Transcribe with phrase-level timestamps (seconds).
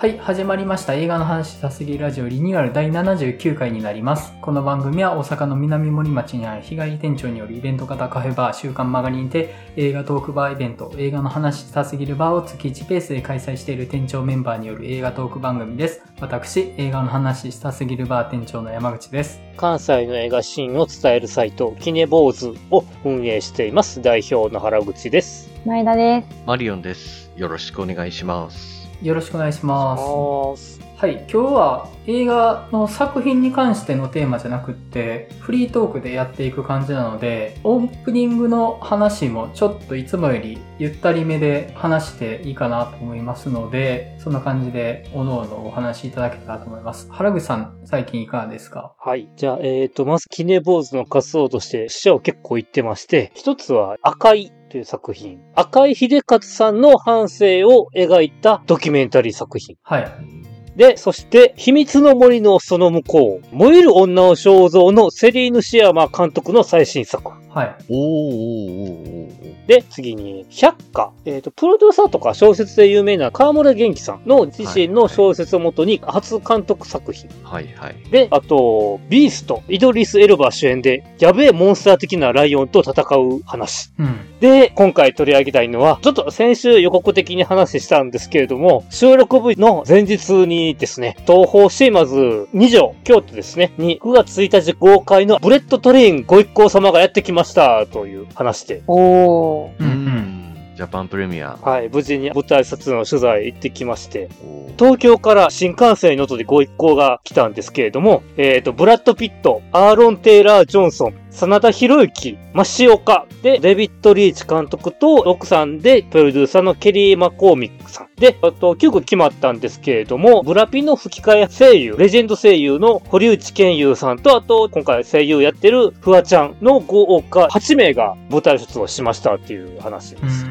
[0.00, 0.94] はい、始まりました。
[0.94, 4.32] 映画の話したすぎるラジオリニューアル第79回になります。
[4.40, 16.02] この番組は大阪の南森町にある日帰り店長によるイベント型カフェバー週刊マガリンで映画トークバーイベント、映画の話したすぎるバーを月1ペースで開催している店長メンバーによる映画トーク番組です。
[16.18, 19.42] 私、映画の話したすぎるバー店長の山口です。
[19.58, 24.00] 関西の映画シーンを伝えるサイト、キネボーズを運営しています。
[24.00, 25.50] 代表の原口です。
[25.66, 26.42] 前田です。
[26.46, 27.30] マリオンです。
[27.36, 28.79] よろしくお願いします。
[29.02, 30.89] よろしくお願いします。
[31.00, 47.08] はい、今日は映画の作品に関してのテーマじゃなくって、フリートークでやっていく感じなので、オープニングの話もちょっといつもよりゆったりめで話していいかなと思いますので、そんな感じでおのおのお話しいただけたらと思います。
[47.10, 48.94] 原口さん、最近いかがですか？
[48.98, 49.32] はい。
[49.36, 55.40] じゃあ、えっ、と、まず、キネボーズの活動として、死者を結構言ってまして、一つは、赤いという作品。
[55.54, 59.76] 赤井秀勝さんの半生を描いたドキュメンタリー作品。
[59.82, 60.39] はい。
[60.76, 67.32] で、そして、秘密の森のその向こう、燃ゆる女の肖像のセリーヌ・シアマ監督の最新作。
[67.48, 67.76] はい。
[67.88, 71.10] おーおーおーおーで、次に、百花。
[71.24, 77.30] えっ、と、プロデューサーとか小説で有名な川村元気さんの自身の小説をもとに初監督作品。
[77.44, 77.96] はいはい。
[78.10, 83.90] で、あと、ビースト、イドリス・エルバ主演で、やべえモンスター的なライオンと戦う話。
[83.98, 84.16] うん。
[84.40, 98.82] で、今回取り上げたいのは、ちょっと先週予告的に話したんですけれども、収録日の前日にですね、 TOHOシネマズ2条、京都ですね、に9月1日公開のブレット・トレインご一行様がやってきました、という話で。
[98.86, 99.49] おー。
[99.78, 100.49] うんうん。
[100.80, 101.58] ジャパンプレミア。
[101.60, 104.30] はい、無事に舞台撮影の取材行ってきまして、
[104.78, 118.08] 東京から新幹線に乗ってご一行が来たんですけれども、えっ、と、ブラッド・ピット、アーロン・テイラー・ジョンソン、真田広之、マシオカ、で、デビッド・リーチ監督と奥さんで、プロデューサーのケリー・マコーミックさん。
[118.18, 130.49] で、あと、急遽決まったんですけれども、ブラピの吹き替え声優、レジェンド声優の堀内健優さんと、あと、今回声優やってるフワちゃんの豪華8名が舞台出をしましたっていう話うです。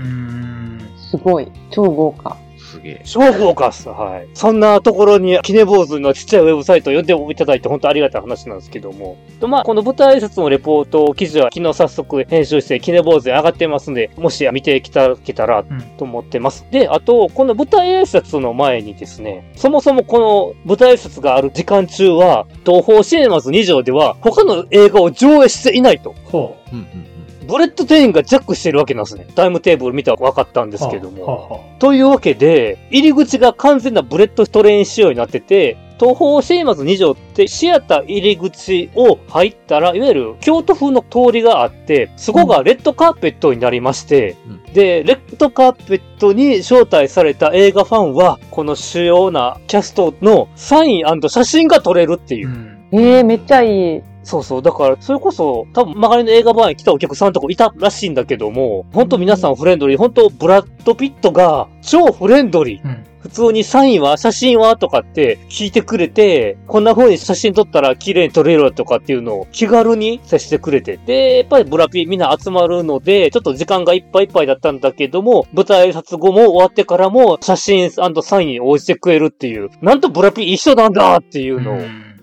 [1.09, 1.51] すごい。
[1.71, 2.37] 超豪華。
[2.69, 3.01] すげえ。
[3.03, 3.89] 超豪華っす。
[3.89, 4.29] はい。
[4.35, 9.17] そんなところに、キネ坊主のちっちゃいウェブサイトを呼んでいただいて本当ありがたい話なんですけども。
[9.39, 15.81] とまあ、この舞台挨拶のレポート記事は昨日早速編集してキネ坊主で上がってますんで、もし見ていただけたらうん。
[15.97, 16.65] と思ってます。
[16.69, 26.13] で、あと、この舞台挨拶の前にですね、そもそもこの舞台挨拶がある時間中は、東方シネマズ2条では他の映画を上映していないと。
[26.25, 26.75] ほう。
[26.75, 27.08] うんうん
[27.49, 29.27] ブレット・トレインがジャックしてるわけなんですね。
[29.35, 31.25] タイムテーブル見たら分かったんですけども。
[31.25, 52.51] はあはというわけで、入り口が完全なブレット・トレイン仕様になってて、 TOHOシネマズ2条ってシアター入り口を入ったら、いわゆる京都風の通りがあって、そこがレッドカーペットになりまして、うんで、レッドカーペットに招待された映画ファンは、この主要なキャストのサイン写真が撮れるっていうう。
[52.51, 52.79] ん。
[52.91, 54.01] えー、めっちゃいい。
[54.23, 54.61] そうそう。
[54.61, 62.85] だから、それこそ、多分、曲がりの映画版に来たお客さんとかいたらしいんだけども、本当皆さんフレンドリー、本当ブラッド・ピットが超フレンドリー。
[62.85, 63.05] うん。
[63.19, 70.97] 普通にサインは写真はとかって聞いてくれて、こんな風に写真撮ったら綺麗に撮れるよとかっていうのを気軽に接してくれて。
[71.05, 81.79] で、やっぱりブラピみんな集まるので、ちょっと時間がいっぱいいっぱいだったんだけども、舞台挨拶後も終わってからも写真サインに応じてくれるっていう、なんとブラピ一緒なんだっていうのを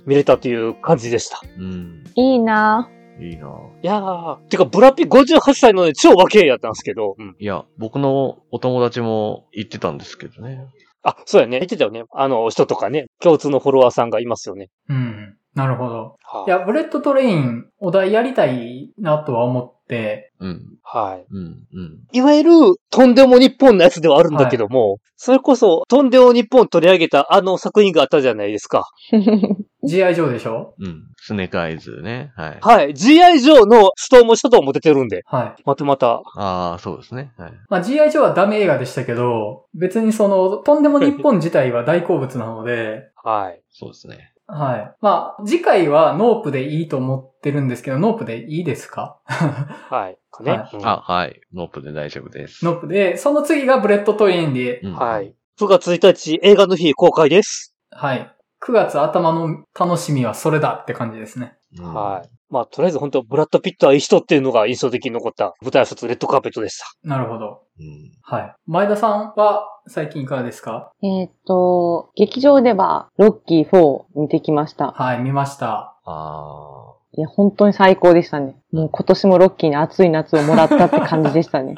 [0.07, 1.41] 見れたという感じでした。
[1.59, 2.05] うん。
[2.15, 3.25] いいなうん。
[3.25, 3.49] いいな。
[3.83, 7.37] いやー、てかブラピ58歳のね超若いやったんですけど、うん。
[7.39, 10.67] いや、僕のお友達も言ってたんですけどね。
[11.03, 11.59] あ、そうやね。
[11.59, 12.05] 言ってたよね。
[12.13, 14.71] あの人とかね、共通のフォロワーさんがいますよね。
[14.89, 15.37] うん。
[15.55, 16.17] なるほど。
[16.23, 20.63] はいや、ブレット・トレイン、お題やりたいなとは思って、うん。
[20.83, 21.27] はい。
[21.31, 21.67] うん。
[21.73, 21.99] うん。
[22.13, 22.51] いわゆる、
[22.91, 28.85] とんでも日本のやつではあるんだけども、それこそ、とんでも日本取り上げたあの作品があったじゃないですか。
[29.87, 30.75] G.I.ジョーでしょ？
[30.79, 31.05] うん。
[31.17, 32.33] スネークアイズね。
[32.37, 32.59] はい。
[32.61, 32.91] はい。
[32.91, 35.23] GI 上のストームシャドウも出てるんで。
[35.27, 35.63] はい。
[35.65, 36.23] またまた。
[36.35, 37.33] ああ、そうですね。
[37.39, 37.53] はい。
[37.69, 43.63] まあ GI 上はダメ映画でしたけど、別にその、とんでも日本自体は大好物なので、はい。
[43.71, 44.33] そうですね。
[44.49, 44.95] はい。
[45.01, 49.19] まあ、次回はノープでいいと思ってるんですけど、ノープでいいですか？
[49.27, 50.19] はい。
[50.45, 50.51] ね。
[50.53, 51.41] はいうんあ、はい。
[51.53, 52.65] ノープで大丈夫です。
[52.65, 55.35] ノープで、その次がブレット・トレインで、うんはい。
[55.59, 57.75] 9月1日映画の日公開です。
[57.91, 58.36] はい。
[58.65, 61.55] 9月頭の楽しみはそれだって感じですね。
[61.79, 62.29] うんはい。
[62.49, 66.87] まあ、とりあえず本当ブラッド・ピットはいい人っていうのが印象的に残った舞台挨拶レッドカーペットでした。
[67.03, 67.63] なるほど。
[67.79, 68.13] うん。
[68.23, 68.55] はい。
[68.67, 70.93] 前田さんは最近いかがですか？
[71.03, 74.93] えーっと、劇場では、ロッキー4見てきました。
[74.93, 75.97] はい、見ました。
[76.05, 78.57] あいや、本当に最高でしたね。
[78.73, 81.75] もう今年もロッキーに暑い夏をもらったって感じでしたね。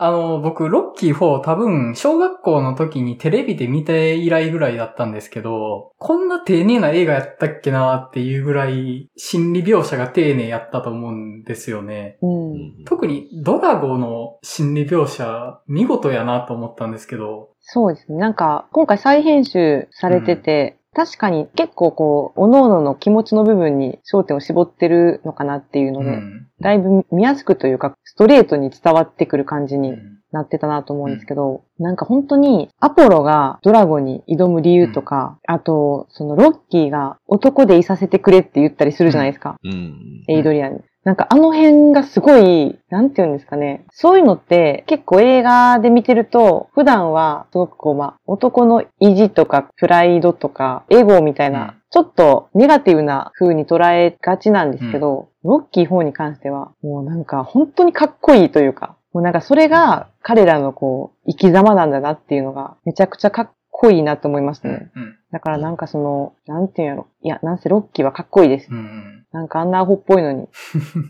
[0.00, 12.16] あの、僕、ロッキー4多分、小学校の時にテレビで見て以来ぐらいだったんですけど、こんな丁寧な映画やったっけなっていうぐらい、心理描写が丁寧やったと思うんですよね。
[12.22, 12.84] うん。
[12.84, 18.18] 特にドラゴの心理描写、見事やなと思ったんですけど、そうですね。
[18.18, 26.48] なんか、今回再編集されてて、確かに結構こう、各々の気持ちの部分に焦点を絞ってるのかなっていうので、うん。
[26.60, 39.56] だいぶ見やすくというか、ストレートに伝わってくる感じにうんなってたなと思うんですけど、なんか本当にアポロがドラゴに挑む理由とか、あと、そのロッキーが男でいさせてくれって言ったりするじゃないですか。
[39.64, 40.24] うん。
[40.28, 40.80] エイドリアンに。
[41.08, 43.86] なんかあの辺がすごい、なんて言うんですかね。
[43.90, 64.90] そういうのって結構映画で見てると、普段はすごくこう、まあ、男の意地とかプライドとかエゴみたいな、うんちょっとネガティブな風に捉えがちなんですけど、ロッキー4に関しては、もうなんか本当にかっこいいというか、もうなんかそれが彼らのこう、生き様なんだなっていうのが、めちゃくちゃかっこいいなと思いましたね。
[64.96, 65.16] うん。
[65.30, 67.06] だからなんかその、なんていうんやろ。
[67.22, 68.68] いや、なんせロッキーはかっこいいです。
[68.70, 69.26] うんうん。
[69.30, 70.48] なんかあんなアホっぽいのに。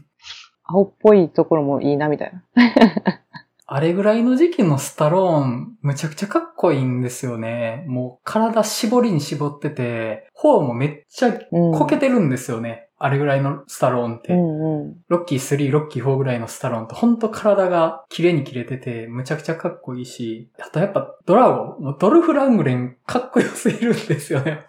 [0.64, 2.42] アホっぽいところもいいな、みたいな。
[3.70, 7.84] あれぐらいの時期のスタローン、むちゃくちゃかっこいいんですよね。
[7.86, 11.78] もう体絞りに絞ってて、頬もめっちゃうん。
[11.78, 12.87] こけてるんですよね。
[13.00, 14.32] あれぐらいのスタローンって。
[14.32, 14.96] うんうん。
[15.08, 24.64] ロッキー3、ロッキー4ぐらいのスタローンと、ほんと体が綺麗に切れてて、むちゃくちゃかっこいいし、あとやっぱドラゴン、もうドルフ・ラングレンかっこよすぎるんですよね。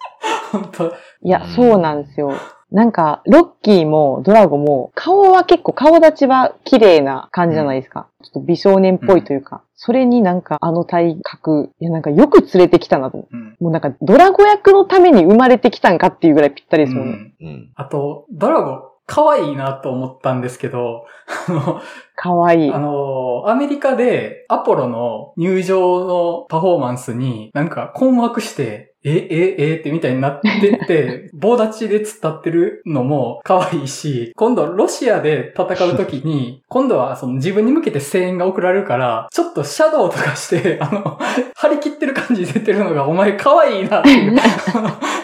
[0.52, 0.94] ほんと。
[1.24, 2.34] いやう、んそうなんですよ。
[2.72, 8.08] なんか、ロッキーもドラゴも、顔は結構顔立ちは綺麗な感じじゃないですか。
[8.24, 9.64] ちょっと美少年っぽいというか。
[9.76, 13.36] それになんかあの体格、いやなんかよく連れてきたなと思う。
[13.36, 13.58] うん。
[13.60, 17.34] もうなんかドラゴ役のために生まれてきたんかっていうぐらいぴったりですもんね。
[17.40, 17.72] うんうん。
[17.76, 21.08] あと、ドラゴン、可愛いなと思ったんですけど、
[21.48, 21.82] あの、
[22.16, 22.72] かわいい。
[22.72, 41.18] あの、アメリカでアポロの入場のパフォーマンスになんか困惑して、え、え、えってみたいになってて、 棒立ちで突っ立ってるのも可愛いし、今度ロシアで戦う時に、今度はその自分に向けて声援が送られるから、ちょっとシャドウとかして、あの、
[41.56, 44.38] 張り切ってる感じ出てるのがお前可愛いなっていう。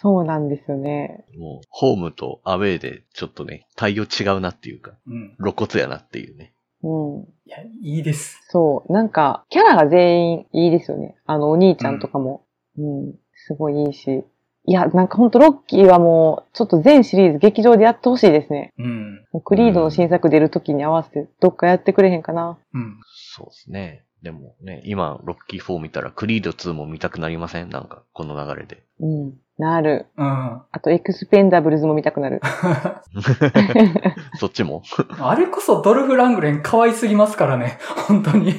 [0.00, 1.24] そうなんですよね。
[1.36, 5.36] もう、ホームとアウェーでちょっとね、対応違うなっていうか、うん。
[5.40, 6.52] 露骨やなっていうね。
[6.82, 7.20] うん。
[7.22, 8.40] いや、いいです。
[8.48, 8.92] そう。
[8.92, 11.16] なんか、キャラが全員いいですよね。
[11.26, 12.44] あの、お兄ちゃんとかも。
[12.78, 13.14] うん。
[13.34, 14.24] すごいいいし。
[14.66, 18.72] いや、なんかほんとロッキーはもう、ちょっと全シリーズ劇場でやってほしいですね。
[18.78, 19.26] うん。
[19.32, 22.58] もうクリードの新作出る時に合わせて、どっかやってくれへんかな。
[22.72, 23.00] うん。
[23.34, 24.04] そうですね。
[24.22, 27.70] でもね、今、ロッキー4見たら、クリード2も見たくなりません？
[27.70, 28.82] なんか、この流れで。
[29.00, 29.34] うん。
[29.58, 30.06] なる。
[30.16, 30.26] うん。
[30.70, 32.40] あと、エクスペンダブルズも見たくなる。
[34.38, 34.82] そっちも？
[35.20, 37.78] あれこそドルフ・ラングレン可愛すぎますからね。
[38.06, 38.54] 本当に。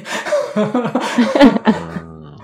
[0.56, 2.36] うん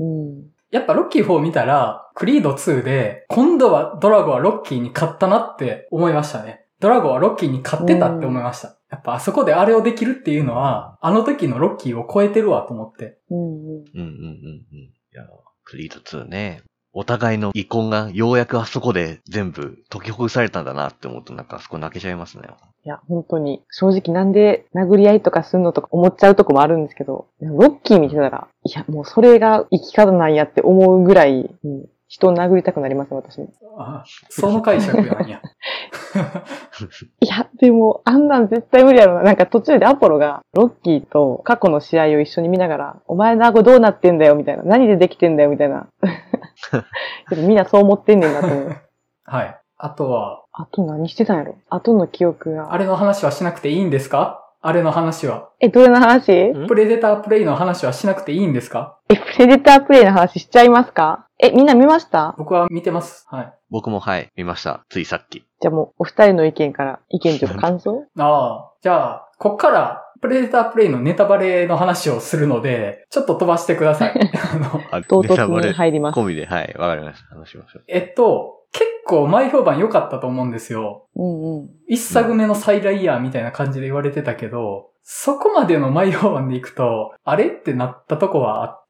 [0.00, 0.48] うん。
[0.70, 6.64] やっぱロッキー4見たら、クリード2で、今度はドラゴはロッキーに勝ったなって思いましたね。
[6.80, 8.76] ドラゴはロッキーに勝ってたって思いました。
[8.90, 13.18] やっぱあそこであれをできるっていうのは、あの時のロッキーを超えてるわと思って。
[13.30, 13.44] うんうん。
[13.46, 14.78] うんうんうんうん。
[14.78, 15.24] いや、
[15.64, 16.62] クリード2ね。
[16.98, 22.48] お互いの遺恨がようやくあそこで全部解きほぐされたんだなって思うとなんかあそこ泣けちゃいますね。
[22.84, 33.52] いや、本当に、正直なんで殴り合いとかすんのとか思っちゃうとこもあるんですけど、ロッキー見てたら、いや、もうそれが生き方なんやって思うぐらい、うん、人を殴りたくなります、私も。
[33.78, 35.40] あその解釈やんや。
[37.20, 39.22] いや、でも、あんなん絶対無理やろな。
[39.22, 44.62] なんか途中でアポロが、ロッキーと過去の試合を一緒に見ながら、お前の顎どうなってんだよ、みたいな。
[44.62, 45.88] 何でできてんだよ、みたいな。
[47.30, 48.76] でもみんなそう思ってんねんなと思う。
[49.24, 49.60] はい。
[49.80, 51.54] あとは、あと何してたんやろ？
[51.70, 52.72] あとの記憶が。
[52.72, 54.44] あれの話はしなくていいんですか？
[54.60, 55.50] あれの話は。
[55.60, 56.52] え、どれの話？
[56.66, 58.98] プレデタープレイの話はしなくていいんですか？
[59.08, 61.26] プレデタープレイの話しちゃいますか？
[61.38, 62.34] え、みんな見ました？
[62.38, 63.24] 僕は見てます。
[63.30, 63.52] はい。
[63.70, 64.80] 僕もはい、見ました。
[64.88, 65.44] ついさっき。
[65.60, 68.04] じゃあもう、お二人の意見から、意見というか感想？
[68.18, 74.14] ああ、じゃあ、こっから、プレデタープレイのネタバレの話をするので、ちょっと飛ばしてください。
[74.18, 76.18] あの、あ唐 ネタバレ突に入ります。
[76.18, 77.34] 込みで、はい、わかりました。
[77.36, 77.84] 話しましょう。
[77.88, 81.06] えっと、結構前評判良かったと思うんですよ。
[81.16, 81.68] うんうん。
[81.86, 87.46] 一作目のサイライヤーみたいな感じで言われてたけど、そこまでの前評判でいくと、あれ？
[87.46, 88.84] ってなったとこはあっ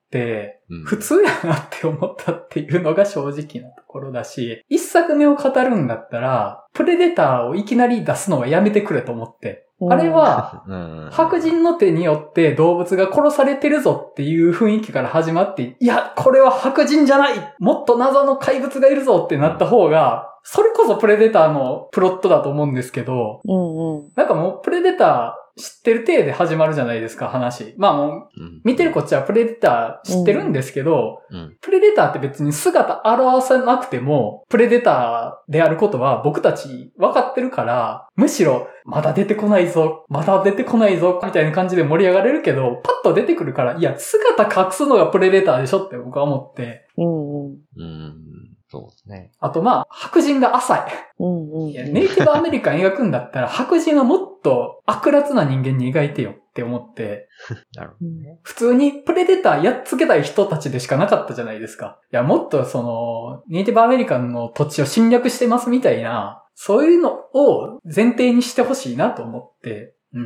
[0.84, 9.66] 普通やなって思ったっていうのが正直なところだし、一作目を語るんだったら、プレデターをいきなり出すのはやめてくれと思って。
[9.90, 24.12] あれは、 うん白人の手によって動物が殺されてるぞっていう雰囲気から始まって、いや、これは白人じゃないもっと謎の怪物がいるぞってなった方が、それこそプレデターのプロットだと思うんですけど、うんうん。
[24.16, 27.74] なんかもうプレデター知ってる体で始まるじゃないですか、話。
[27.76, 28.60] まあもう、うん。
[28.64, 31.56] 見てるこっちはプレデター知ってるんですけど、うん。
[31.60, 46.86] プレデターって別に姿表さなくても、プレデターであることは僕たち分かってるから、むしろ、まだ出てこないぞ、まだ出てこないぞ、みたいな感じで盛り上がれるけど、パッと出てくるから、いや、姿隠すのがプレデターでしょって僕は思って。
[46.96, 48.27] うんうん。
[48.72, 48.80] うん。
[48.80, 49.32] そうですね。
[49.40, 50.80] あとまあ、白人が浅い。
[51.18, 51.68] うんうん。
[51.70, 57.28] いや、ネイティブアメリカン描くんだったら、白人はもっと悪辣な人間に描いてよって思って、
[57.76, 62.00] なるほうん普通にプレデターやっつけたい人たちでしかなかったじゃないですか。
[62.12, 70.22] いや、もっとその、ネイティブアメリカンの土地を侵略してますみたいな、そういうのを前提にしてほしいなと思って、うん。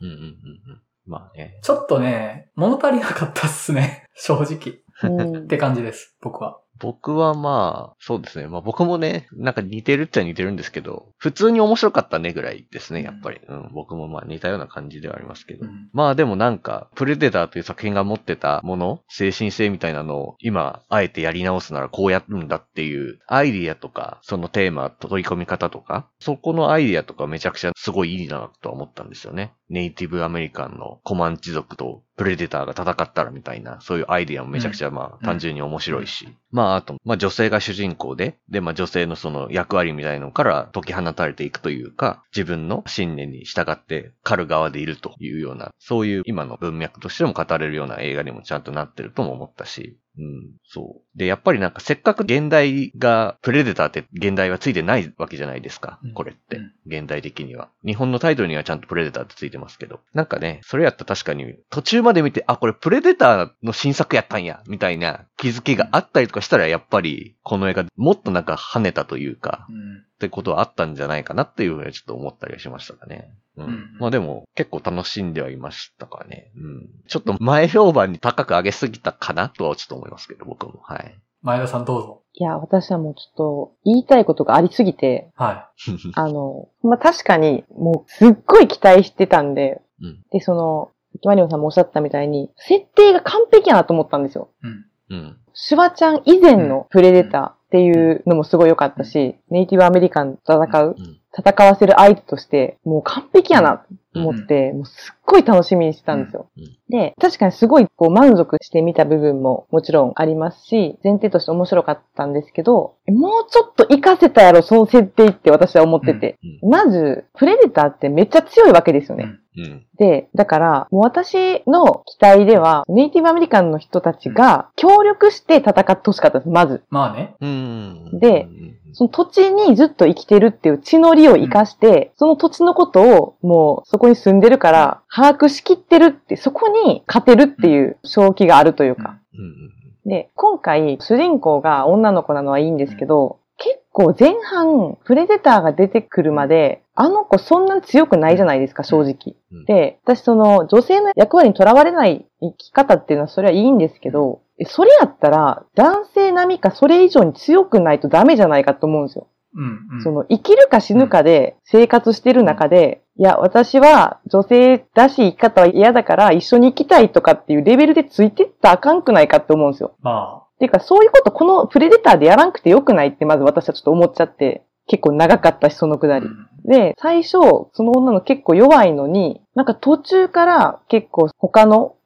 [0.00, 0.06] ど。
[0.06, 0.26] うんうんうんう
[0.74, 0.82] ん。
[1.06, 1.60] まあね。
[1.62, 4.08] ちょっとね、物足りなかったっすね。
[4.14, 4.82] 正直。
[5.02, 6.58] うんって感じです、僕は。
[6.78, 8.48] 僕はまあ、そうですね。
[8.48, 13.40] まあ僕もね、なんか似てるっちゃ似てるんですけど、普通に面白かったねぐらいですね、やっぱり。
[13.48, 15.66] うん、僕もまあ似たような感じではありますけど。
[15.66, 15.88] うん。
[15.92, 29.54] まあでもなんか、プレデターという作品が持ってたもの、精神性みたいなのを今、あえてやり直すならこうやるんだっていうアイディアとか、そのテーマ、取り込み方とか、そこのアイディアとかめちゃくちゃすごいいいなとは思ったんですよね。
[29.68, 36.28] ネイティブアメリカンのコマンチ族とプレデターが戦ったらみたいな、そういうアイディアもめちゃくちゃまあ単純に面白いし。
[36.50, 51.18] まああと、まあ女性が主人公で、でまあ女性のその役割みたいのから解き放たれていくというか、自分の信念に従って狩る側でいるというような、そういう今の文脈としても語れるような映画にもちゃんとなってるとも思ったし、うん、そう。
[51.18, 56.12] で、やっぱりなんかせっかく現代が、プレデターって現代はついてないわけじゃないですかうん。
[56.14, 56.72] これってうん。
[56.86, 57.68] 現代的には。
[57.84, 60.00] 日本のタイトルにはちゃんとプレデターってついてますけど。
[60.14, 70.06] なんかね、それやったら確かに途中まで見て、あ、これプレデターの新作やったんや、みたいな気づきがあったりとかしたら、やっぱりこの映画もっとなんか跳ねたというか、うん。
[70.16, 73.34] ってことはあったんじゃないかなっていうふうにちょっと思ったりはしましたかね。
[73.56, 73.66] うん。
[73.66, 76.50] うんまあでも結構楽しんではいましたかね。
[76.56, 76.88] うん。
[77.06, 80.80] ちょっと前評判に高く上げすぎたかなとはちょっと思いますけど、僕も。
[80.82, 81.18] はい。
[81.42, 82.22] 前田さんどうぞ。
[82.34, 85.70] いや、私はもうちょっと言いたいことがありすぎて、は
[86.14, 90.24] あの、まあ、確かにもうすっごい期待してたんで、うん。
[90.30, 90.90] で、その、
[91.24, 94.50] マリオンさんもおっしゃったみたいに、設定が完璧やなと思ったんですよ。
[94.62, 94.66] い。
[94.66, 94.86] うん。
[95.08, 95.36] うん。
[95.54, 101.20] シュワちゃん以前のプレデターっていうのもすごい良かったし、ネイティブアメリカンと戦う、うん。
[101.36, 106.48] 戦わせる相手として、もう完璧やなと思って、もうすっごい楽しみにしてたんですよ。
[106.56, 116.38] うんで、確かにすごいこう満足して見た部分ももちろんありますし、前提として面白かったんですけど、もうちょっと活かせたやろ、その設定って私は思ってて。
[116.62, 116.70] うん。
[116.70, 119.24] まず、プレデターってめっちゃ強いわけですよね。
[119.24, 119.86] うんうん。
[119.98, 126.82] で、だから、もう私の期待では、ネイティブアメリカンの人たちが協力して戦ってほしかったです、まず。
[126.90, 127.34] まあね。
[127.40, 128.18] うん。
[128.18, 139.18] でうん、その土地にずっと生きてるっていう血のりを活かして、その土地のことをもうそこに住んでるから把握しきってるって、そこに勝てるっていう正気があるというか。
[139.34, 140.10] うん。
[140.10, 149.36] で、今回主人公が女の子なのはいいんですけど、結構前半プレデターが出てくるまで、あの子そんなに強くないじゃないですか、正直。
[149.52, 159.28] うんで、私その女性の役割にとらわれない生き方っていうのはそれはいいんですけど、えそれやったら男性並みかそれ以上に強くないとダメじゃないかと思うんですよ。
[159.54, 159.88] うん。
[159.92, 160.02] うん。
[160.02, 169.94] その生きるか死ぬかで生活してる中で、いや、私は女性だし生き方は嫌だから一緒に生きたいとかっていうレベルでついてったらあかんくないかって思うんですよ。
[170.00, 176.08] まっていうか、そういうことこのプレデターでやらんくてよくないってまず私はちょっと思っちゃって、結構長かったし、そのくあ。
[176.08, 176.26] だり。
[176.26, 181.96] うんで、最初、その女の結構弱いのに、なんか途中から結構他のうん。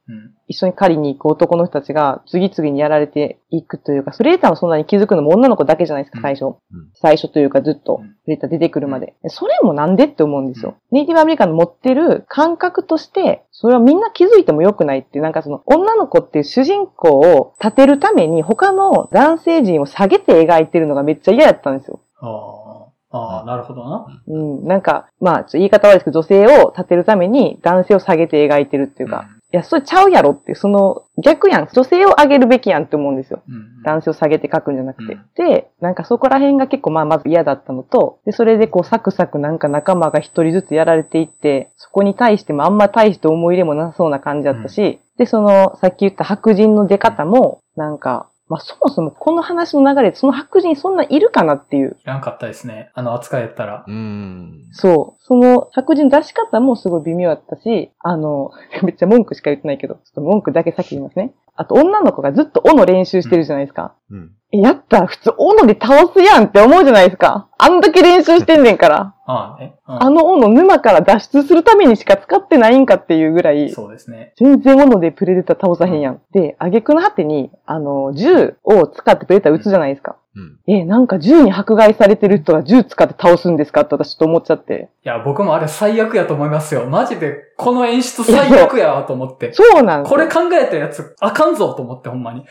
[0.48, 6.44] 一緒に狩りに行く男の人たちが次々にやられていくというか、プレデターもそんなに気づくのも女の子だけじゃないですか、最初。
[6.44, 6.54] うん
[6.94, 9.14] 最初というかずっとうんプレデター出てくるまで。
[9.28, 10.74] それもなんでって思うんですよ。
[10.90, 22.00] ネイティブアメリカンの持ってる感覚として、それはみんな気づいてもよくないっていう、なんかその女の子っていう主人公を立てるために他の男性陣を下げて描いてるのがめっちゃ嫌やったんですよ。
[22.20, 22.80] ああ。
[23.12, 24.22] なるほどな。
[24.28, 24.66] うん。
[24.66, 31.68] なんか、まあ、言い方悪いですけど、女性を立てるために男性を下げて描いてるっていうか、いや、それちゃうやろってその逆やん。
[31.72, 33.42] 女性を上げるべきやんって思うんですよ。
[33.48, 33.54] うん。
[33.54, 33.82] うん。
[33.82, 35.14] 男性を下げて書くんじゃなくて。
[35.14, 51.96] うんで、なんかそこら辺が結構まあまず嫌だったのと、で、それでこうサクサクなんか仲間が一人ずつやられていって、そこに対してもあんま大して思い入れもなさそうな感じだったし、で、その、さっき言った白人の出方も、なんか、まあそもそもこの話の流れでその白人そんないるかなっていう。
[52.02, 52.90] いらんかったですね。
[52.94, 53.84] あの扱いやったら。
[53.86, 54.64] うん。
[54.72, 55.22] そう。
[55.24, 58.50] その白人の出し方もすごい微妙だったし、あの、
[58.82, 61.32] めっちゃ文句しか言ってないけど、ちょっと文句だけ先言いますね。
[61.54, 63.94] あと女の子がずっと斧練習してるじゃないですか。
[64.10, 64.32] うん。
[64.50, 67.48] えやったら普通斧で倒すやんって思うじゃないですか。
[67.56, 69.14] あんだけ練習してんねんから。
[69.30, 69.74] ああね。
[69.86, 74.32] うんあの斧沼から脱出するためにしか使ってないんかっていうぐらい、そうですね。
[74.36, 76.20] 全然斧でプレデター倒さへんやん。
[76.32, 80.16] で、挙句の果てに、あの、銃を使ってプレデター撃つじゃないですか。
[80.36, 80.58] うん。
[80.68, 84.88] え、なんか銃に迫害されてる人が銃使って倒すんですかって私ちょっと思っちゃって。
[85.04, 86.86] いや、僕もあれ最悪やと思いますよ。
[86.86, 89.52] マジで、この演出最悪やわと思って。
[89.54, 92.44] そうなんこれ考えたやつ、あかんぞと思って、ほんまに。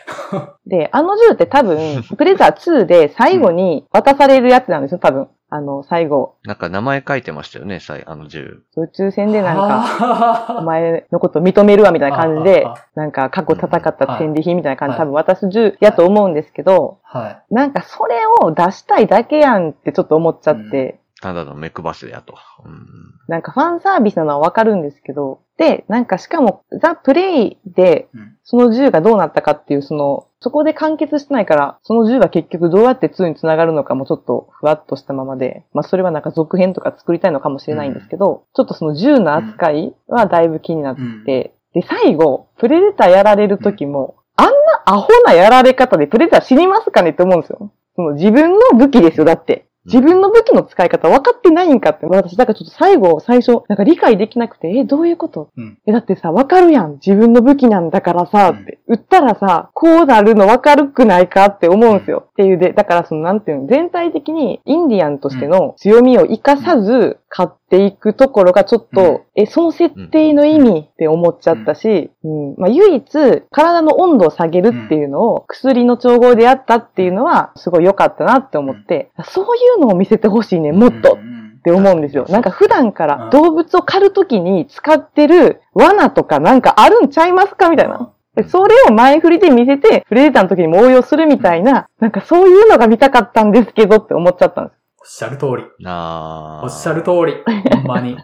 [0.68, 5.30] で、あの銃って多分、 プレデター2で最後に渡されるやつなんですよ、多分。
[5.52, 6.36] あの、最後。
[6.44, 8.62] なんか名前書いてましたよね、さいあの銃。
[8.78, 14.94] 宇宙船でなんか、かお前のこと認めるわみたいな感じでなんか過去戦った戦利品みたいな感じ。
[14.94, 15.08] ではい。
[15.08, 17.54] 多分渡す銃やと思うんですけど、はい。
[17.54, 22.38] なんかそれを出したいだけやんってちょっと思っちゃって、ただの目配せやと。
[22.66, 22.88] うん。
[23.28, 44.52] なんかファンサービスなのはわかるんですけど、で、なんかしかもザ・プレイでうんその銃がどうなったかっていう、その、そこで完結してないから、その銃は結局どうやって2に繋がるのかもちょっとふわっとしたままで、まあそれはなんか続編とか作りたいのかもしれないんですけど、ちょっとその銃の扱いはだいぶ気になって、うんで、最後、プレデターやられる時も、あんな
[44.86, 47.72] アホなやられ方でプレデター死にますかねって思うんですよ。
[47.96, 49.68] その自分の武器ですよ、だって。
[49.92, 55.50] 自分の武器の使い方分かってないんかって、私、だからちょっと最後、最初、なんか理解できなくて、え、どういうこと？
[55.58, 55.78] うん。
[55.86, 56.94] え、だってさ、分かるやん。
[56.94, 58.79] 自分の武器なんだからさ、って。
[58.90, 62.26] 撃ったらさ、こうなるの分かるくないかって思うんですよ。
[62.32, 69.22] っていうで、だからその、なんていうの、全体的にインディアンとしての強みを活かさず、勝っていくところがちょっと、うん。
[69.36, 72.56] え、その設定の意味って思っちゃったし、うん。
[72.58, 81.20] まあ、唯一、体の温度を下げるっていうのを、薬の調合でやったっていうのは、すごい良かったなって思って、そういうのを見せてほしいね、もっと
[81.60, 82.26] って思うんですよ。
[82.30, 88.12] なんか普段かうんら動物を狩るときに使ってる罠とかなんかあるんちゃいますかみたいな。
[88.42, 94.78] でそれを前振りで見せて、プレデターの時にも応用するみたいな、なんかそういうのが見たかったんですけどって思っちゃったんです。
[95.02, 95.84] おっしゃる通り。
[95.84, 96.64] なあ。
[96.64, 97.44] おっしゃる通り。
[97.74, 98.18] ほんまに。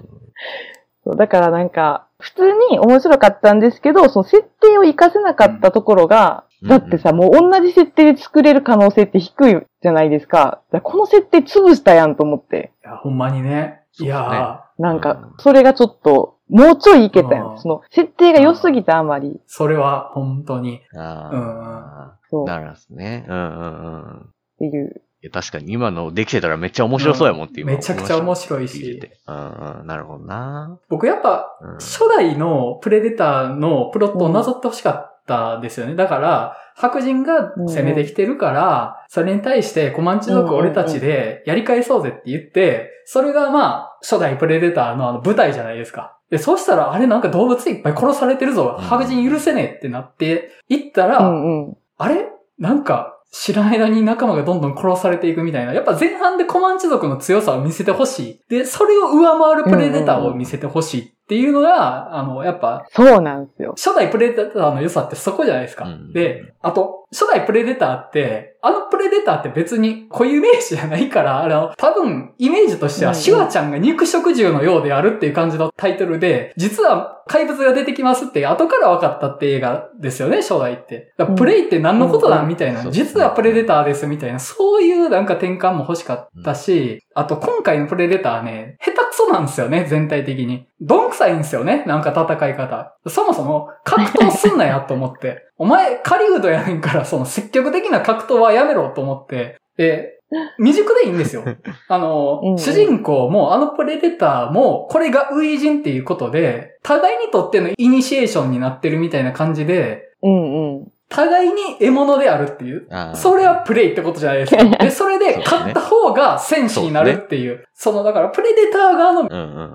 [1.04, 10.62] そうだからなんか、普通に面白かったんですけど、その設定を活かせなかったところが、うんだってさ、もう同じ設定で作れる可能性って低いじゃないですか。
[10.72, 12.72] だこの設定潰したやんと思って。
[12.84, 13.82] いや、ほんまにね。
[14.00, 17.44] いやなんかうん、それがちょっと、もうちょいいけたや。
[17.44, 19.30] うんんその、設定が良すぎたあまり。
[19.30, 20.82] ー、それは本当に。
[20.96, 22.20] ああ。
[22.30, 22.44] そう。
[22.44, 23.26] っなるほどね。
[23.28, 24.30] うんうんうん。
[24.60, 25.02] ていう。
[25.24, 29.02] いや確かに今のできてたらめっちゃ面白そうやもんって今、めちゃくちゃ面白いし。
[29.28, 29.36] うん
[29.80, 29.88] うん。
[29.88, 30.80] なるほどな。
[30.88, 35.96] 僕やっぱ、うん初代のプレデターのプロットをなぞってほしかったですよね。
[35.96, 46.20] だから、白人が攻めてきてるから、それに対してコマンチ族俺たちでやり返そうぜって言って、それがまあ、初代プレデターのあの舞台じゃないですか。
[46.30, 48.78] で、そうしたら、あれなんか動物いっぱい殺されてるぞ。
[48.80, 51.78] うん白人許せねえってなって、行ったら、うんうん。
[51.98, 52.28] あれ？
[52.58, 55.74] なんか、知らん間に仲間がどんどん殺されていくみたいな。
[55.74, 58.42] やっぱ前半でコマンチ族の強さを見せてほしい。
[58.50, 63.74] で、それを上回るプレデターを見せてほしいっていうのが、あの、やっぱ、そうなんですよ。
[63.78, 65.86] 初代プレデターの良さってそこじゃないですか。
[65.86, 66.14] うん。
[66.14, 73.22] で、あと、初代プレデターって、あのプレデターって別に固有名詞じゃないから、あの、多分、イメージとしては、うんうん。
[73.22, 81.14] シュワちゃんが肉食獣のようであるっていう感じのタイトルで、実は怪物が出てきますって後から分かったって映画ですよね、初代って。
[81.18, 82.48] だプレイって何のことだうん。
[82.48, 90.68] みたいな、そう実はプレデターですみたいな、そういうなんか転換も欲しかったし、あと今回のプレデターね、下手くそなんですよね、全体的に。
[90.82, 92.96] どんくさいんですよね、なんか戦い方。
[93.08, 95.48] そもそも格闘すんなやと思って。
[95.58, 99.58] お前、狩人やねんから、その積極的な格闘はやめろと思って。
[99.78, 100.20] で、
[100.58, 101.44] 未熟でいいんですよ。
[101.88, 110.92] あの、うんうん主人公も、あのプレデターも、これが初陣っていうことで、互いにとってのイニシエーションになってるみたいな感じで、うんうん。
[111.10, 112.88] 互いに獲物であるっていう。
[113.14, 114.64] それはプレイってことじゃないですか。
[114.84, 117.66] で、それで勝った方が戦士になるっていう。
[117.74, 119.14] その、だからプレデター側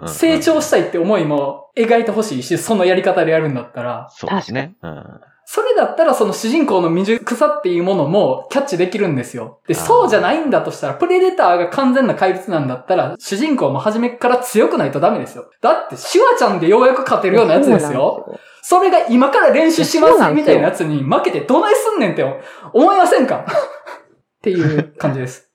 [0.02, 4.74] の成長したいって思いも描いてほしいし、そのやり方でやるんだったら、そうですね。
[4.82, 5.04] うん。
[5.52, 9.58] それだったらその主人公の未熟さっていうものもキャッチできるんですよ。
[9.66, 15.50] で、そうじゃないんだとしたら、プレデターが完全な怪物なんだったら、主人公も初めから強くないとダメですよ。
[15.60, 18.38] だって、シュワちゃんでようやく勝てるようなやつですよ。
[18.62, 22.24] それが今から練習しますみたいなやつに負けてどないすんねんって
[22.72, 23.44] 思いませんか？
[24.38, 25.49] っていう感じです。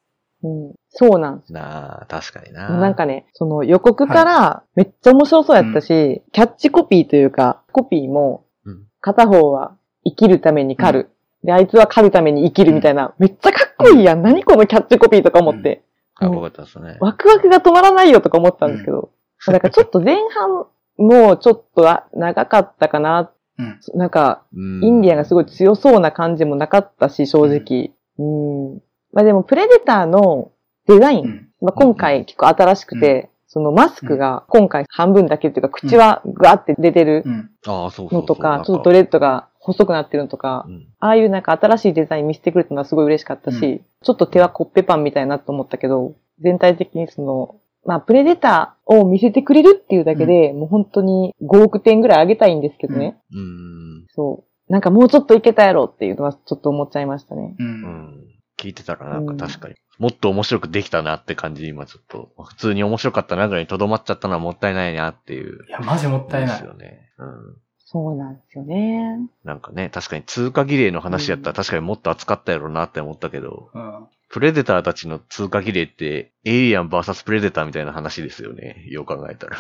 [0.45, 0.75] うん。
[0.89, 2.69] そうなんですなあ、確かにな。
[2.69, 11.09] なんかね、その予告からめっちゃ面白そうやったし、キャッチコピーというか、コピーもうん、片方は生きるために狩る。
[11.43, 14.21] で、あいつは狩るために生きるみたいな、めっちゃかっこいいやん。
[14.21, 15.83] 何このキャッチコピーとか思って。
[16.15, 16.97] かっこよかったですね。
[16.99, 19.11] ワクワクが止まらないよとか思ったんですけど。
[19.47, 20.65] だからちょっと前半、
[20.97, 23.31] もうちょっとあ長かったかな。
[23.57, 27.91] うんなんか、うんインディアンがすごい強そうな感じもなかったし、正直。
[28.17, 28.81] うん。
[29.15, 30.51] まあでも、プレデターの
[30.87, 37.23] デザイン、うんまあ、今回結構新しくて、そのマスクが今回半分だけっていうか、口はガーって出てる。
[37.65, 53.17] のとか、ちょっとドレッドが細くなってるのとかう、んああいうなんか新しいデザイン見せてくれたのはすごい嬉しかったし、うんちょっと手はコッペパンみたいなと思ったけど、全体的にその、まあ、プレデターを見せてくれるっていうだけで、もう本当に5億点ぐらい上げたいんですけどね。
[53.31, 54.05] うーん。
[54.13, 54.71] そう。
[54.71, 57.55] なんかもうちょっといけたやろっていうのはちょっと思っちゃいましたね。
[57.57, 57.63] う。
[57.63, 58.34] うんん。
[58.57, 65.65] 聞いてたらなんか確かに、もっと面白くできたなって感じ、今ちょっと、普通に面白かったなぐらいに留まっちゃったのはもったいないなっていう。
[65.67, 66.65] いや、マジもったいないです。
[66.65, 67.11] よね。
[67.17, 67.57] うん。
[67.87, 69.19] そうなんですよね。
[69.43, 74.07] なんかね、確かに通過儀礼の話やったら確かにもっと熱かったやろうなって思ったけど、うん。
[74.29, 78.83] プレデターたちの通過儀礼って、エイリアン VS プレデターみたいな話ですよね。
[78.87, 79.57] よう考えたら。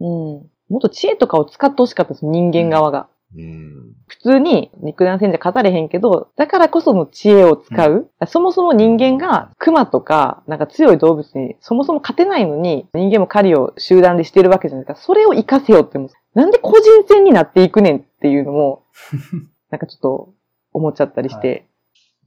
[0.00, 0.06] うん。
[0.06, 3.08] もっと知恵とかを使ってほしかったです、人間側が。
[3.36, 3.92] うん。
[4.06, 8.10] 普通に肉弾戦じゃ勝たれへんけど、だからこその知恵を使う。
[8.26, 15.00] そもそも人間が熊とか、なんか強い動物にそもそも勝てないのに、人間も狩りを集団でしてるわけじゃないですか。
[15.00, 16.10] それを活かせよって思う。
[16.34, 18.84] なんで個人戦になっていくねんっていうのも、
[19.70, 20.34] なんかちょっと
[20.72, 21.66] 思っちゃったりして。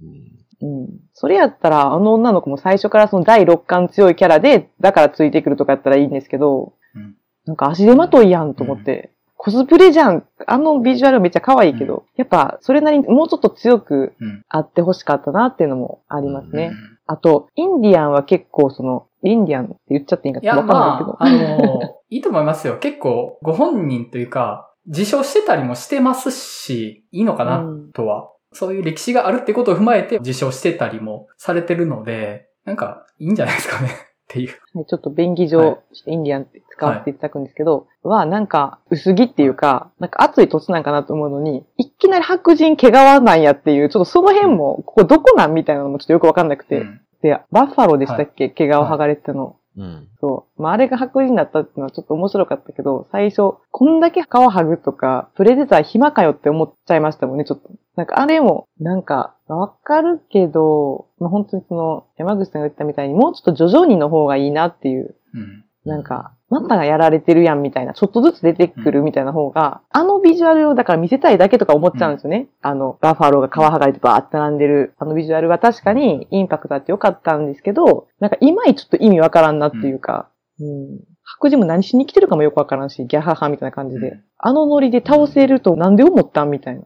[0.02, 0.90] うんうん。
[1.14, 9.12] それやったら、あの女の子も最初からその第六感強いキャラで、だからついてくるとかやったらいいんですけど、うんなんか足手まといやんと思って、
[9.44, 10.24] コスプレじゃん。
[10.46, 14.44] あのビジュアルめっちゃ可愛いけど、やっぱそれなりにもうちょっと強くうん。
[14.48, 16.72] あってほしかったなっていうのもありますね。
[16.72, 21.10] うんあと、インディアンは結構その、インディアンって言っちゃっていいんかわかんないけど。
[21.10, 22.78] まあ、あの、いいと思いますよ。
[22.78, 28.32] 結構、ご本人というか、自称してたりもしてますし、いいのかな、うんとは。
[28.54, 33.90] そういう歴史があるってことを踏まえて自称してたりもされてるので、なんか、いいんじゃないですかね。
[34.32, 34.48] っていう。
[34.50, 46.82] はいちょっと便宜はい上、してインディアンって使わせていただくんですけど、は、なんか、薄着っていうか、なんか暑い土地なんかなと思うのに、いきなり白人毛皮なんやっていう、ちょっとその辺も、ここどこなんみたいなのもちょっとよくわかんなくて。
[46.82, 49.58] うんで、バッファローでしたっけ、毛皮剥がれてたの。
[49.78, 50.08] うん。
[50.20, 50.62] そう。
[50.62, 57.70] まあ、あれが白人だったっていうのはちょっと面白かったけど、最初、こんだけ皮剥ぐとか、プレデター暇かよって思っちゃいましたもんね、ちょっと。
[57.96, 65.66] なんかあれも、なんか、わかるけど、まあ、本当にその、山口さんが言ったみたいに、もうちょっと徐々にの方がいいなっていう、うん。
[65.86, 72.50] なんか、またがやられてるやんみたいな、ちょっとずつ出てくるみたいな方が、あのビジュアルをだから見せたいだけとか思っちゃうんですよね。
[72.62, 81.00] あの、バッファローが皮剥がれてバーって並んでる、あのビジュアルは確かにインパクトあってよかったんですけど、なんかいまいちちょっと意味わからんなっていうか、うん。
[81.24, 84.10] 白人も何しに来てるかもよくわからんし、ギャハハみたいな感じで。
[84.10, 86.82] うんあのノリで倒せるとなんで思ったんみたいな、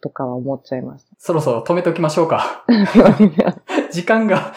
[0.00, 2.64] とかは思っちゃいましそろそろ止めておきましょうか。
[3.92, 4.54] 時間が。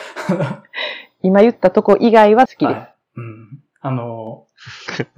[1.21, 2.77] 今言ったとこ以外は好きです。
[2.77, 2.95] はい。
[3.17, 3.63] うん。
[3.81, 4.47] あの、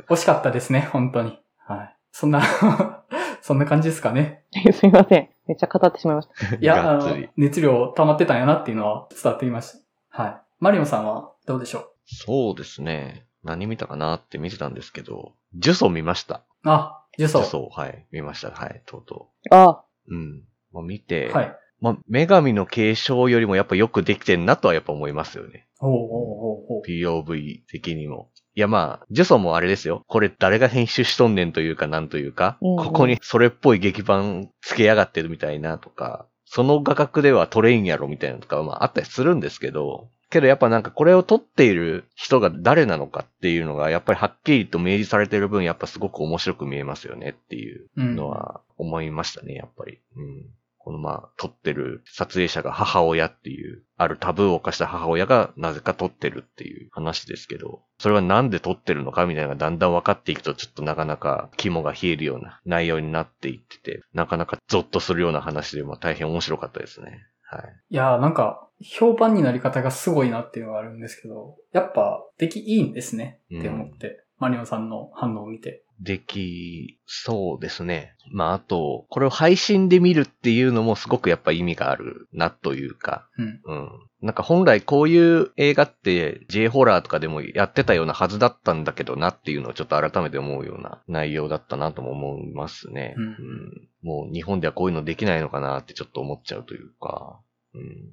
[0.10, 1.38] 惜しかったですね、本当に。
[1.60, 1.96] はい。
[2.12, 2.42] そんな、
[3.42, 4.44] そんな感じですかね。
[4.74, 5.30] すいません。
[5.48, 6.56] めっちゃ語ってしまいました。
[6.56, 9.74] いや、あの熱量溜まってたんやなっていうのは伝わってきまし
[10.10, 10.24] た。
[10.24, 10.42] はい。
[10.60, 13.28] マリオンさんはどうでしょそうですね。
[13.44, 16.44] 何見たかなって見てたんですけど、呪詛見ました。
[16.64, 17.50] うあ、呪呪詛。
[17.50, 18.06] 詛、はい。
[18.12, 18.52] 見ました。
[18.52, 20.16] はい、とうとあう。
[20.16, 20.44] うん。
[20.72, 21.58] まあ、見て、はい。
[21.82, 25.68] まあ、女神の継承よりもやっぱよくできてんなとはやっぱ思いますよね。
[25.80, 26.88] ほうほうほうほう。
[26.88, 28.30] POV 的にも。
[28.54, 30.04] いやまあ、呪詛もあれですよ。
[30.08, 50.00] これ誰が編集しとんねんというかなんというか、うんうんここにそれっぽい劇版つけやがってるみたいなとか、その画角では撮れんやろみたいなのとかはまああったりするんですけど、けどやっぱなんかこれを撮っている人が誰なのかっていうのがやっぱりはっきりと明示されてる分やっぱすごく面白く見えますよねっていううんのは思いましたね、やっぱり。
[50.16, 50.46] うん。
[50.84, 67.28] このまあ、撮ってる撮影者が母親っていう、あるタブーを犯した母親がなぜか撮ってるっていう話ですけど、それはなんで撮ってるのかみたいなのがだんだん分かっていくとちょっとなかなか肝が冷えるような内容になっていってて、なかなかゾッとするような話でも大変面白かったですね。
[67.52, 67.76] はい。
[67.90, 75.84] いやーなんか、評判になり方がすごいなっていうのがあるんですけど、やっぱ、出来いいんですねって思って、マリオンさんの反応を見て。
[76.02, 78.16] でき、そうですね。
[78.32, 83.62] まあ、あと、これを配信で見るっていうのもすごくやっぱ意味があるなというか、うん。
[83.66, 83.90] うん。
[84.22, 93.16] なんか本来こういう映画って J ホラーとかでもやってたようなはずだったんだけどなっていうのをちょっと改めて思うような内容だったなとも思いますね。
[93.18, 97.40] うんもう日本ではこういうのできないのかなってちょっと思っちゃうというか、
[97.74, 97.82] うん。
[97.82, 98.12] うん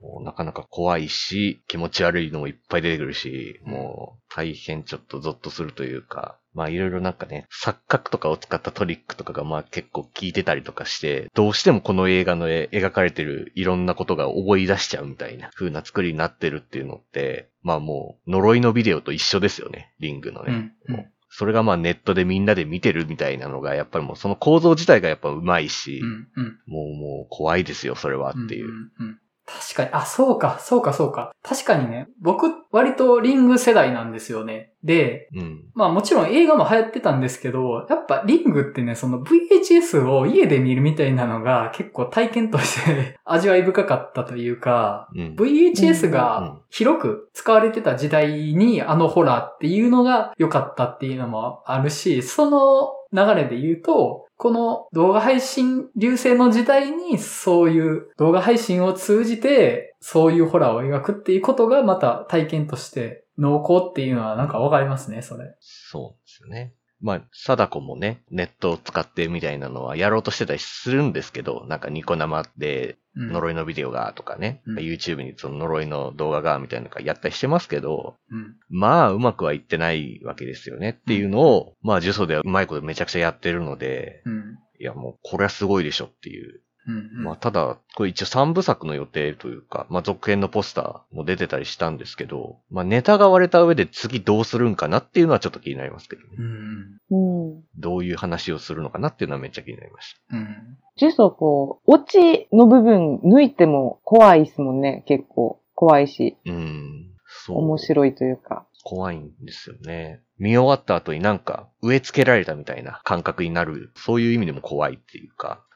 [0.00, 20.72] もうなかなか怖いし、気持ち悪いのもいっぱい出てくるし、もう大変ちょっとゾッとするというか、まあいろいろなんかね、錯覚とかを使ったトリックとかがまあ結構効いてたりとかして、どうしてもこの映画の絵描かれてるいろんなことが覚え出しちゃうみたいな風な作りになってるっていうのって、まあもう呪いのビデオと一緒ですよね、リングのね。
[20.88, 26.28] うんうんそれがまあネットでみんなで見てるみたいなのが、やっぱりもうその構造自体がやっぱ上手いし、うん。
[26.36, 26.60] うん。
[26.68, 28.66] もうもう怖いですよ、それはっていう。
[28.66, 31.34] んんうん確かに、あ、そうか、そうか、そうか。
[31.42, 34.72] 確かにね、僕、割とリング世代なんですよね。
[34.82, 35.64] で、うん。
[35.74, 45.36] まあもちろん映画も流行ってたんですけど、やっぱリングってね、その VHS を家で見るみたいなのが結構体験として 味わい深かったというか、うん。
[45.38, 65.54] VHS うんが広く使われてた時代にあのホラーっていうのが良かったっていうのもあるし、その流れで言うと、この動画配信流星の時代にそういう動画配信を通じてそういうホラーを描くっていうことがまた体験として濃厚っていうのはなんかわかりますね、それ。
[65.60, 66.74] そうですよね。
[67.00, 78.56] まあ、貞子もね、ネットを使ってみたいなのはやろうとしてたりするんですけど、なんかニコ生で呪いのビデオがとかね、うん YouTube にその呪いの動画がみたいなのがやったりしてますけど、うん。
[78.68, 84.58] まあ、うまくはいってないわけですよねっていうのを、まあ、呪詛ではうまいことめちゃくちゃやってるので、うん。
[84.80, 86.60] いや、もうこれはすごいでしょっていう。
[86.86, 86.96] うん。
[86.96, 96.28] うんまあ、ただ、これ一応3部作の予定というか、まあ、続編のポスターも出てたりしたんですけど、まあ、ネタが割れた上で次どうするんかなっていうのはちょっと気になりますけどね。
[96.38, 97.48] うん。
[97.50, 97.62] うん。
[97.78, 100.78] どういう話をするのかなっていうのはめっちゃ気になりましうん。
[100.96, 105.60] ジュソこう、オチの部分抜いても怖いっすもんね、結構。
[105.74, 106.52] 怖いし、た。
[106.52, 107.10] うん。
[107.26, 107.58] そう。
[107.58, 108.66] 面白いというか。
[108.84, 110.20] 怖いんですよね。
[110.38, 113.92] 見終わった後になんか植え付けられたみたいな感覚になる。
[113.96, 115.73] そういう意味でも怖いっていうか、うん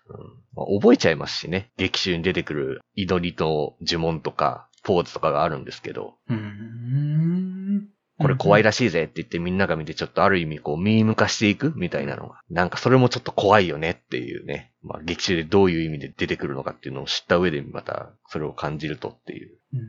[0.54, 1.70] まあ、覚えちゃいますしね。
[1.76, 7.88] 劇中に出てくる祈りと呪文とか、ポーズとかがあるんですけど、うん。
[8.20, 12.40] これ怖いらしいぜって言ってみんなが見てちょっとある意味こうミーム化していくみたいなのが。
[12.50, 14.72] なんかそれもちょっと怖いよねっていうね。
[14.82, 19.56] まあ劇中でどういう意味で出てくるのかっていうのを知った上でまたそれを感じるとっていう。
[19.72, 19.86] うんうん。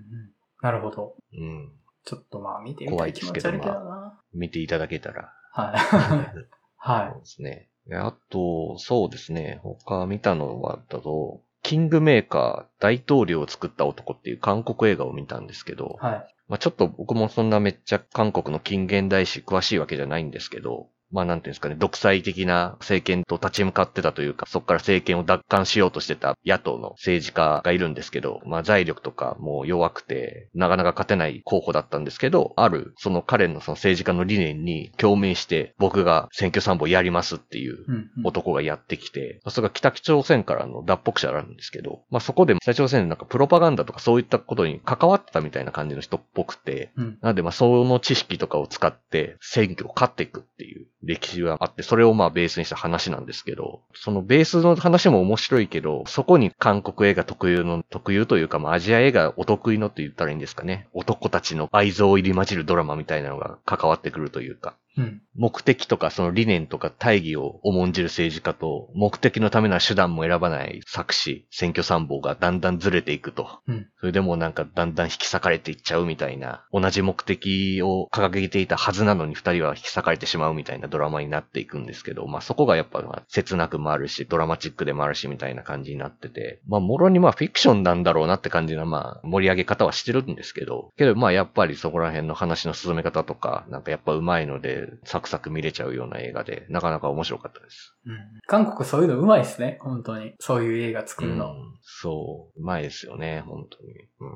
[0.61, 1.15] なるほど。
[1.33, 1.71] うん。
[2.05, 4.19] ちょっとまあ見てみたい気持ち悪いけどな。
[4.33, 5.33] 見ていただけたら。
[5.53, 5.79] はい。
[6.77, 7.68] はそうですね。
[7.89, 9.59] であと、そうですね。
[9.63, 16.05] 他見たのは、だと、キングメーカー大統領を作った男っていう韓国映画を見たんですけど、い。
[16.05, 16.35] はい。
[16.47, 37.85] まあちょっと僕もそんなめっちゃ韓国の近現代史詳しいわけじゃないんですけど、まあなんていうんですかね、独裁的な政権と立ち向かってたというか、そこから政権を奪還しようとしてた野党の政治家がいるんですけど、まあ財力とかもう弱くて、なかなか勝てない候補だったんですけど、ある、その彼のその政治家の理念に共鳴して、僕が選挙参謀やりますっていう。
[38.23, 47.17] 男がやってきて、それが北朝鮮からの脱北者なんですけど、まあそこで北朝鮮でなんかプロパガンダとかそういったことに関わってたみたいな感じの人っぽくて、うん。
[47.21, 60.87] なのでまあその知識とかを使って選挙を勝っていくっていう歴史はあって、それをまあベースにした話なんですけど、そのベースの話も面白いけど、そこに韓国映画特有の、特有というかまあアジア映画お得意のって言ったらいいんですかね。
[60.93, 64.75] 男たちの愛憎入り混じるドラマみたいなのが関わってくるというか。
[64.99, 65.21] うん。
[65.35, 73.61] 目的とかその理念とか大義を重んじる政治家と、目的のためな手段も選ばない作詞、選挙参謀がだんだんずれていくと。
[73.67, 73.87] うん。
[73.99, 97.95] それでもなんかだんだん引き裂かれていっちゃうみたいな、同じ目的を掲げていたはずなのに二人は引き裂かれてしまうみたいなドラマになっていくんですけど、まあそこがやっぱまあ切なくもあるし、ドラマチックでもあるしみたいな感じになってて、まあもろにまあフィクションなんだろうなって感じのまあ盛り上げ方はしてるんですけど、けどまあやっぱりそこら辺の話の進め方とか、なんかやっぱ上手いので、サクサク見れちゃうような映画で、なかなか面白かったです。
[98.05, 98.17] うん。
[98.47, 99.77] 韓国そういうのうまいですね。
[99.81, 100.33] 本当に。
[100.39, 101.53] そういう映画作るの。
[101.53, 103.93] うんそう、うまいですよね、本当に。
[104.19, 104.29] うん。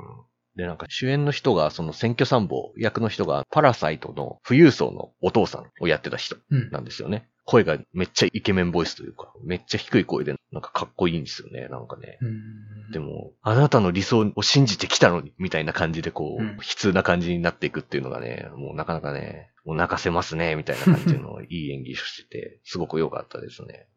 [0.55, 6.69] で、なんか主演の人が、その選挙参謀役の人が、パラサイトの富裕層のお父さんをやってた人うん。
[6.71, 7.29] なんですよね。
[7.45, 12.17] 声がめっちゃイケメンボイスというか、めっちゃ低い声で、なんかかっこいいんですよね、なんかね。
[12.21, 12.91] うん。
[12.91, 23.87] でも、あなたの理想を信じてきたのに、みたいな感じでこう、うん悲痛な感じになっていくっていうのがね、もうなかなかね、もう泣かせますね、みたいな感じのいい演技をしてて、 すごく良かったですね。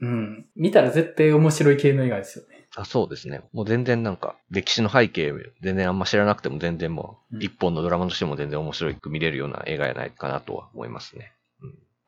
[0.00, 0.46] うんうん。
[0.56, 2.66] 見たら絶対面白い系の映画ですよね。
[2.74, 3.42] あそうですね。
[3.52, 11.32] もう全然なんか、歴史の背景、全然あんま知らなくても全然もう、うん一本のドラマとしても全然面白く見れるような映画やないかなとは思いますね。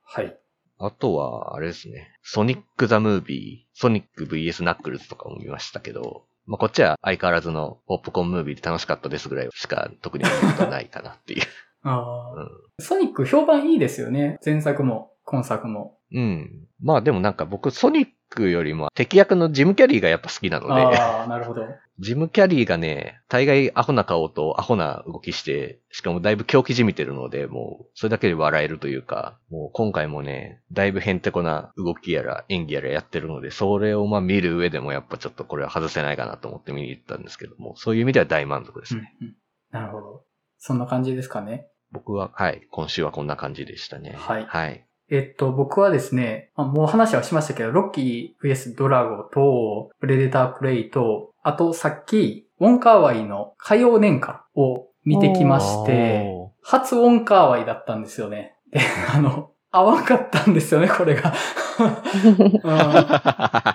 [0.04, 0.38] はい。
[0.78, 2.12] あとは、あれですね。
[2.22, 11.42] ソニック・ザ・ムービー、ソニック VS ナックルズとかも見ましたけど、まあ、こっちは相変わらずのポップコーンムービーで楽しかったですぐらいしか特に見ることはないかなっていう。
[11.82, 12.48] ああ、うん
[12.80, 14.38] ソニック評判いいですよね。
[14.44, 15.98] 前作も、今作も。
[16.12, 16.68] うん。
[16.80, 21.62] まあでもなんか僕、ソニックよりも敵役のジム・キャリーがやっぱ好きなので、ああ、なるほど。
[22.00, 39.14] ジム・キャリーがね、大概アホな顔とアホな動きして、しかもだいぶ狂気じみてるので、もう、それだけで笑えるというか、もう今回もね、だいぶへんてこな動きやら演技やらやってるので、それをまあ見る上でもやっぱちょっとこれは外せないかなと思って見に行ったんですけども、そういう意味では大満足ですね。
[39.20, 39.34] うんうん
[39.70, 40.24] なるほど。
[40.58, 41.68] そんな感じですかね。
[41.92, 44.14] 僕は、はい、今週はこんな感じでしたね。
[44.16, 44.84] はいはい。
[45.10, 58.54] えっと、僕はですね、まあもう話はしましたけど、ロッキー VS ドラゴと、プレデタープレイと、あとさっきウォンカーワイの火曜年間を見てきまして、お初ウォンカーワイだったんですよね。
[58.70, 58.80] で、
[59.14, 61.32] あの、合わんかったんですよね、これが。
[61.78, 62.60] うん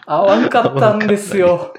[0.06, 1.74] 合わんかったんですよ。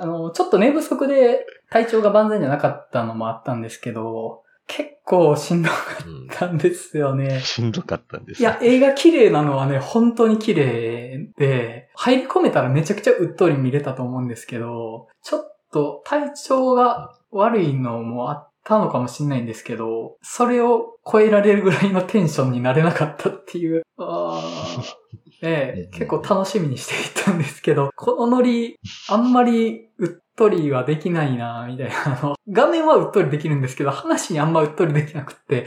[0.00, 7.40] あの、ちょっと寝不足で体調が万全じゃなかったのもあったんですけど、結構しんどかうんったんですよね。
[7.40, 25.00] しんどかったんですいや、映画綺麗なのはね、本当に綺麗で、入り込めたらめちゃくちゃうっとり見れたと思うんですけど、ちょっと体調が悪いのもあったのかもしれないんですけど、それを超えられるぐらいのテンションになれなかったっていう、あー
[25.42, 32.18] ええうん結構楽しみにしていたんですけど、このノリ、あんまりうっとりはできないなみたいな。
[32.18, 35.66] あの、画面はうっとりできるんですけど、話にあんまうっとりできなくって、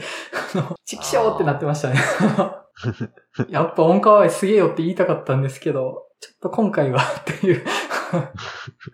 [0.54, 1.96] あの、チキショーってなってましたね。
[3.48, 7.64] やっぱ音階はすげえよって言いたかったんですけど、ちょっと今回はっていう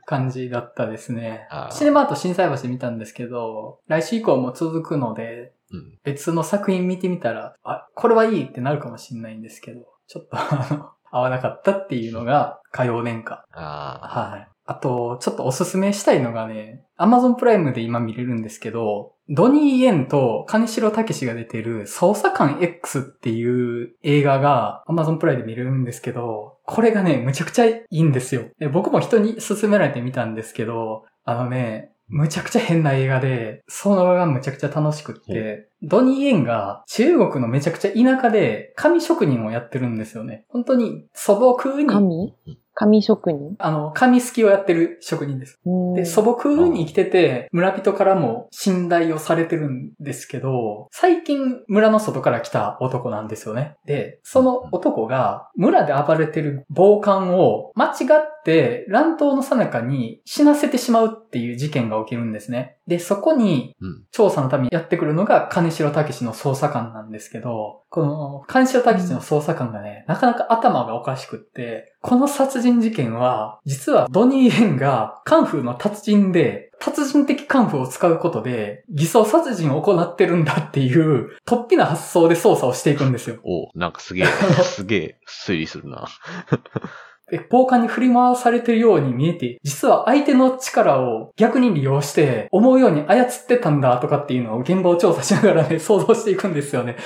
[0.05, 13.39] 感じだったですね シネマート震災橋で見たんですけど、来週以降も続くので、うん別の作品見てみたら、あ、これはいいってなるかもしれないんですけど、ちょっと あの、合わなかったっていうのが火曜年間。
[13.53, 14.49] あはい。
[14.65, 28.43] あと、ちょっとおすすめしたいのがね、Amazon プライムで今見れるんですけど、ドニー・イエンと金城武史が出てる捜査官 X っていう映画が Amazon プライムで見れるんですけど、これがね、むちゃくちゃいいんですよ。
[28.59, 40.45] で僕も人に勧められてみたんですけど、あのね、むちゃくちゃ変な映画で、そのがむちゃくちゃ楽しくって、ドニー・イエンが中国のめちゃくちゃ田舎で紙職人をやってるんですよね。
[40.49, 42.35] 本当に素朴に、紙
[42.81, 43.57] 紙職人？
[43.59, 45.61] あの、紙すきをやってる職人です。
[45.67, 53.77] うんで、素朴に生きてて、村人からも信頼をされてるんですけど、最近村の外から来た男なんですよね。
[53.85, 62.79] で、その男が村で暴れてる暴漢を間違って乱闘の最中に死なせてしまうっていう事件が起きるんですね。
[62.91, 83.39] で、そこにうん調査のためにやってくるのが金城武史の捜査官なんですけど、この金城武史の捜査官がね、なかなか頭がおかしくって、この殺人事件は、実はドニー・ヘンがカンフーの達人で、達人的カンフーを使うことで、偽装殺人を行ってるんだっていう、突飛な発想で捜査をしていくんですよ。
[83.45, 84.27] おなんかすげえ、
[84.65, 86.09] すげえ推理するな。
[87.31, 96.97] で、暴漢に振り回されてるように見えて、実は相手の力を逆に利用して、思うように操ってたんだとかっていうのを現場を調査しながらね、 想像していくんですよね。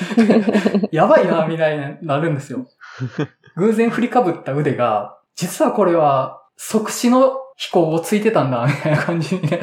[0.90, 2.66] やばいな、みたいになるんですよ。
[3.56, 9.60] 偶然振りかぶった腕が、実はこれは即死の飛行をついてたんだ、みたいな感じにね。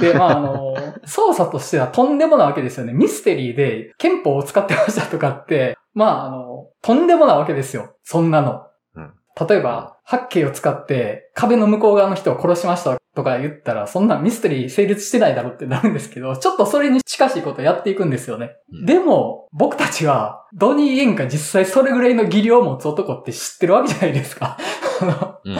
[0.00, 2.92] で、まあ、あの、操作としてはとんでもなわけですよね。
[2.92, 7.94] ミステリーで憲法を使ってましたとかって、まあ、あの、とんでもなわけですよ。
[8.02, 8.66] そんなの。
[8.96, 9.12] うん
[9.48, 18.56] 例えば、八景を使って壁の向こう側の人を殺しましたとか言ったら、そんなミステリー成立してないだろうってなるんですけど、 ちょっとそれに近しいことをやっていくんですよね。
[18.72, 24.58] うんでも、僕たちは、ドニー・イエンが実際それぐらいの技量を持つ男って知ってるわけじゃないですか。
[25.44, 25.58] うん。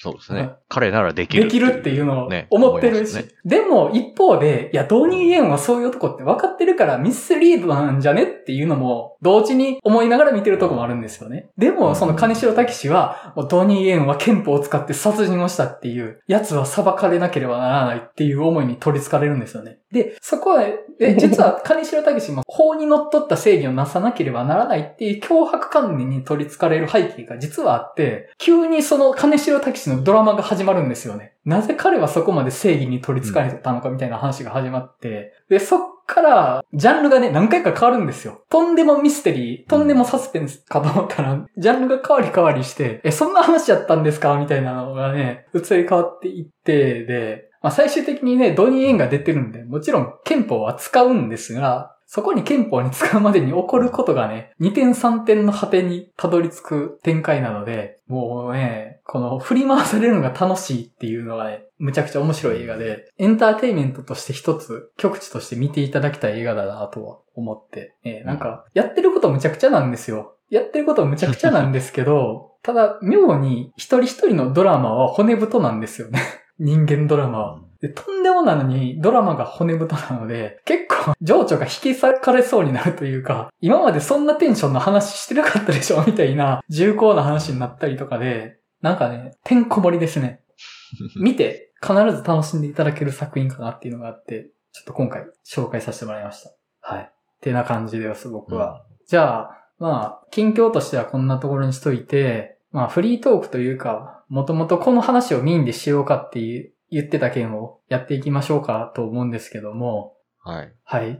[0.00, 0.56] そうですねうん。
[0.68, 3.14] 彼ならできるできるっていうのをね思ってるし。
[3.14, 11.48] ねでも一方で、いや、ドニー・イエンはそういう男って分かってるからミスリードなんじゃねっていうのも同時に思いながら見てるとこもあるんですよね。
[11.56, 19.78] でも、その金城武史は、もうドニー・イエンは憲法を使って殺人をしたっていう、奴は裁かれなければならないっていう思いに取り憑かれるんですよね。
[19.92, 20.64] で、そこは、
[20.98, 31.34] え、実は金城武史も法に則っとった正義をなさなければならないっていう脅迫観念に取り憑かれる背景が実はあって、急にその金城武史のドラマが始まるんですよね。
[31.44, 38.42] なぜ彼はそこまで正義に取り憑かれてたのかみたいな話が始まって、で、そっから、ジャンルがね、何回か変わるんですよ。
[38.48, 70.36] とんでもミステリー、とんでもサスペンスかと思ったら、ジャンルが変わり変わりして、え、そんな話やったんですかみたいなのがね、移り変わっていって、で、まあ、最終的にね、ドニー・エンが出てるんで、もちろん憲法は使うんですが、そこに憲法に使うまでに起こることがね、2点3点の果てにたどり着く展開なので、もうね、この振り回されるのが楽しいっていうのがね、むちゃくちゃ面白い映画で、エンターテインメントとして一つ、極地として見ていただきたい映画だなとは思って、えーなんか、やってることむちゃくちゃなんですよ。
[70.48, 76.20] やってることむちゃくちゃなんですけど、ただ、妙に一人一人のドラマは骨太なんですよね。
[76.58, 77.60] 人間ドラマは。
[77.80, 90.40] で、とんでもなのにドラマが骨太なので、結構情緒が引き裂かれそうになるというか、今までそんなテンションの話してなかったでしょみたいな重厚な話になったりとかで、なんかね、てんこ盛りですね。
[91.20, 96.50] 見て必ず楽しんでいただける作品かなっていうのがあって、ちょっと今回紹介させてもらいました。
[96.80, 97.02] はい。
[97.02, 97.10] っ
[97.40, 98.84] てな感じです、僕は。
[99.06, 110.72] じゃあ、まあ、近況としてはこんなところにしといて、まあ、フリートークというか、もともとこの話をメインでしようかっていう言ってた件をやっていきましょうかと思うんですけども、はい。
[110.84, 111.14] はい。